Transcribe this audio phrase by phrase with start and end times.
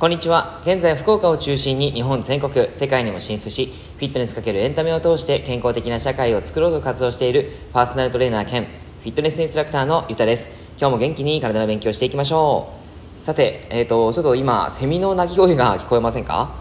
[0.00, 0.60] こんにちは。
[0.62, 3.66] 現在福岡を中心に日本全国世界にも進出し
[3.98, 10.48] フィットネスかけるエンタメを通して健康的な社会を作ろうと活動しているパーソナルトレーナー兼フィットネスインストラクターのゆたです。
[10.78, 12.72] 今日も元気に体の勉強していきましょ
[13.20, 13.26] う。
[13.26, 16.54] さて、えーと、ちょっと今セミの鳴き声が聞こえませんか？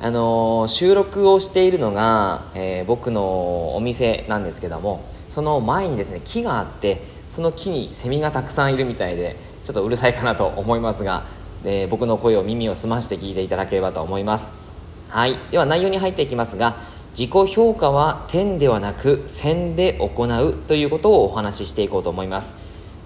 [0.00, 11.22] あのー、収録をしているのが、えー、僕のお店なんですけどもその前にですね木があってその木にセミがたくさんいるみたいでちょっとうるさいかなと思いますが
[11.62, 14.52] で僕の声を耳を澄まして聞いていただければと思います。
[15.08, 15.38] はい。
[15.50, 16.76] では内容に入っていきますが
[17.18, 22.56] 自己評価は点ではなく線で行うということをお話ししていこうと思います。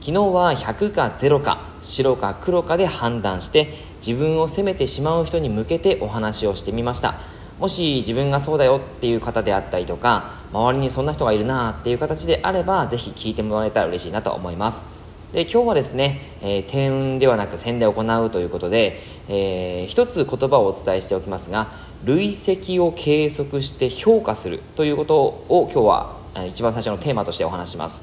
[0.01, 7.17] 昨日は100か0か白か黒かで判断して自分を責めてしまう人に向けてお話をしてみました。
[7.59, 14.96] もし自分がそうだよっていう方であったりとか周りにそんな人がいるなっていう形であればぜひ聞いてもらえたら嬉しいなと思います。
[15.33, 21.69] で今日はですね、えー、点ではなく線で行うということで、えー、一つ言葉をお伝えしておきますが
[22.05, 26.17] 累積を計測して評価するということを今日は
[26.49, 28.03] 一番最初のテーマとしてお話します。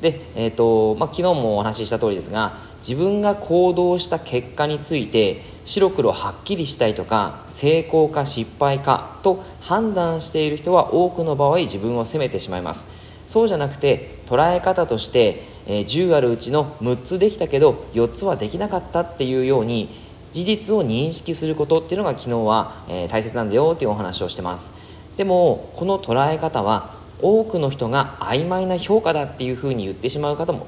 [0.00, 12.90] で、えーとまあ、昨日もお話しした通りですが自分が行動した結果について白黒はっきりしたいとか成功か失敗かと判断している人は多くの場合自分を責めてしまいます。
[13.26, 19.88] そうじゃなくて捉え方としてえー、10あるうちの6つできたけど4つはできなかったっていうように
[20.32, 24.72] 事実を認識することっていうのが昨日は、えー、大切なんだよっていうお話をしてます。
[25.16, 30.66] でもこの捉え方は多くの人が曖昧な評価だっていうふうに言ってしまう方も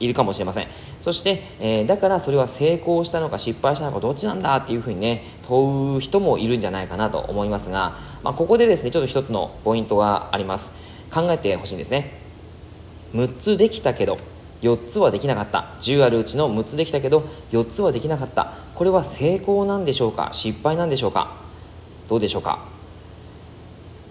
[0.00, 0.68] いるかもしれません。
[1.00, 10.72] そして、えー、だからそれは成功したのか失敗したのかどっちなんだっていうふうにね問う人もいるんじゃないかなと思いますが、まあ、ここでですねちょっと一つのポイントがあります。
[11.12, 12.18] 考えてほしいんですね。
[13.14, 14.18] 6つできたけど
[14.62, 15.66] 4つはできなかった。
[15.80, 18.54] 10あるうちの6つできたけど4つはできなかった。
[18.74, 20.30] これは成功なんでしょうか？
[20.32, 21.36] 失敗なんでしょうか？
[22.08, 22.66] どうでしょうか？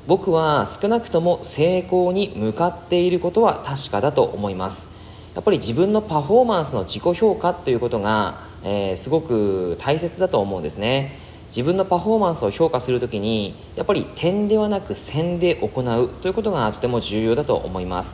[0.05, 4.89] 僕は少なくとも成功に向かっていることは確かだと思います。
[5.33, 11.17] やっぱり自分のパフォーマンスの自己評価ということが、えー、すごく大切だと思うんですね。
[11.47, 18.13] 自分のパフォーマンスを評価するときにやっぱり点ではなく線で行うということがとても重要だと思います。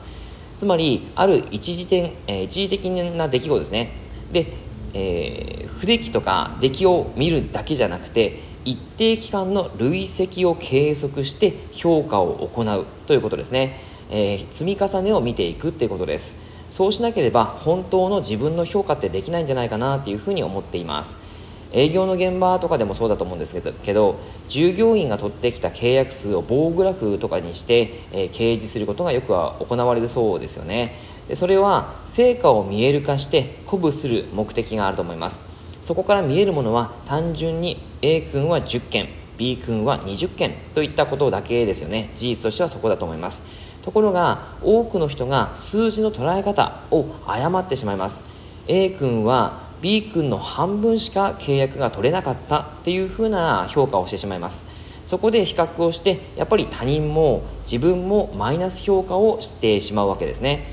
[0.60, 3.94] つまりある一時点、えー、一時的な出来事ですね。
[4.34, 4.46] で、
[4.94, 13.80] えー、不出来とか出来を見るだけじゃなくて一定期間の累積を計測して評価を行うということですね、
[14.12, 16.36] えー、積み重ねを見ていくっていうことです。
[16.70, 21.29] そうしなければ本当の自分の評価ってできないんじゃないかなっていうふうに思っています。
[21.72, 30.96] 営業の現場とかでもそうだと思うんですけど従業員が取ってきた契約数を棒グラフとかにして、えー、掲示することがよくは行われるそうですよね。
[31.28, 35.44] でそれは成果を見える化して鼓舞する目的があると思います。
[35.84, 42.10] そこから見えるものは単純に A 君は10件 B 君は20件といったことだけですよね。
[42.16, 43.44] 事実としてはそこだと思います。
[43.82, 48.24] ところが多くの人が数字の捉え方を誤ってしまいます。
[48.68, 54.66] A 君は B 君の半分しか契約が取れなかったっていうふうな評価をしてしまいます。
[55.06, 60.68] そこで比較をしてやっぱり他人も自分もマイナス評価をしてしまうわけですね。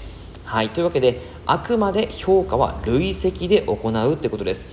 [0.44, 0.70] はい。
[0.70, 4.66] というわけであくまで評価は累積で行うってことです。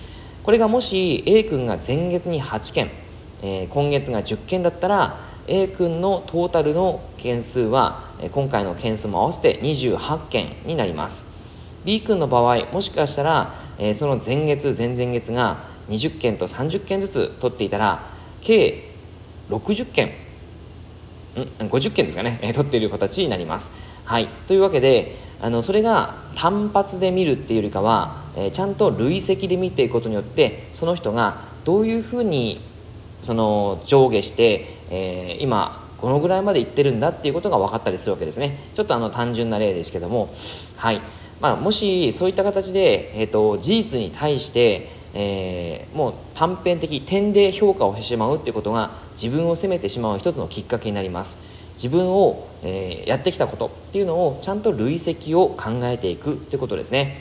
[0.44, 2.90] これがもし A 君が前月に8件、
[3.42, 5.18] えー、今月が10件だったら
[5.48, 11.26] A 君のトータルの件数は今回の件数も合わせて28件になります。
[11.86, 18.04] B 君の場合もしかしたらえー、その前月前々月が20件と30件ずつ取っていたら
[18.42, 18.90] 計
[19.50, 23.72] 60件ん50件ですかね、えー、取っている形になります。
[24.06, 32.62] はい、というわけであのそれが単発で見るっていうよりかは、えー、ちゃんと累積で見ていくことによってその人がどういうふうに
[33.22, 38.58] その上下して、えー、今このぐらいまでいってるんだっていうことが分かったりするわけですね。
[38.76, 40.34] ちょっとあの単純な例ですけども。
[40.76, 41.02] はい。
[41.40, 51.38] まあ、もしそういった形で、えーと、事実に対して、えー、もう短編的点で評価をしてしまうっていうことが自分を責めてしまう一つのきっかけになります。
[51.76, 57.20] 自分を、えー、やってきたことっていうのをちゃんと累積を考えていくってことですね。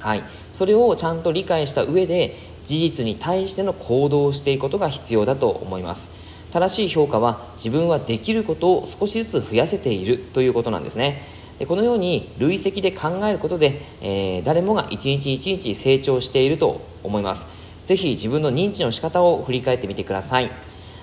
[0.00, 0.22] はい。
[0.52, 6.10] それをちゃんと理解した上で事実に対しての行動をしていくことが必要だと思います。
[6.52, 11.20] 正しい評価は自分はできることを少しずつ増やせているということなんですね。
[11.58, 17.46] でこのように累積で考えることで、えー、誰もが一日一日成長していると思います。
[17.84, 20.50] ぜひ自分の認知の仕方を振り返ってみてください。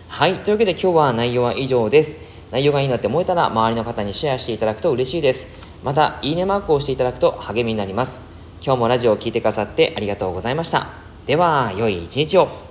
[0.07, 0.36] はい。
[0.39, 2.18] というわけで今日は内容は以上です。
[2.51, 5.48] 内容がいいなって思えたら周りの方にシェアしていただくと嬉しいです。
[5.83, 8.21] またいいねマークをしていただくと励みになります。
[8.63, 10.89] 今日もラジオを聴いてくださってありがとうございました。
[11.25, 12.70] では良い一日を。